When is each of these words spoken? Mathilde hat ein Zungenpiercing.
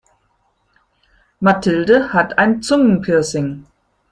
Mathilde 1.41 2.11
hat 2.11 2.39
ein 2.39 2.63
Zungenpiercing. 2.63 3.67